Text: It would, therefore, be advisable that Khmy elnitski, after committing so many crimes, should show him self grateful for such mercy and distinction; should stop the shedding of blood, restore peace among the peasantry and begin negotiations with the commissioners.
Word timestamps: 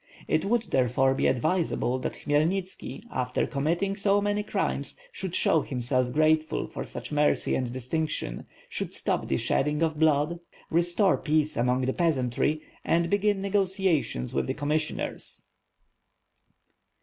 It 0.27 0.45
would, 0.45 0.63
therefore, 0.71 1.13
be 1.13 1.27
advisable 1.27 1.99
that 1.99 2.13
Khmy 2.25 2.33
elnitski, 2.43 3.03
after 3.11 3.45
committing 3.45 3.95
so 3.95 4.19
many 4.19 4.41
crimes, 4.41 4.97
should 5.11 5.35
show 5.35 5.61
him 5.61 5.79
self 5.79 6.11
grateful 6.11 6.65
for 6.65 6.83
such 6.83 7.11
mercy 7.11 7.53
and 7.53 7.71
distinction; 7.71 8.47
should 8.67 8.93
stop 8.93 9.27
the 9.27 9.37
shedding 9.37 9.83
of 9.83 9.99
blood, 9.99 10.39
restore 10.71 11.19
peace 11.19 11.55
among 11.55 11.81
the 11.81 11.93
peasantry 11.93 12.63
and 12.83 13.11
begin 13.11 13.43
negotiations 13.43 14.33
with 14.33 14.47
the 14.47 14.55
commissioners. 14.55 15.43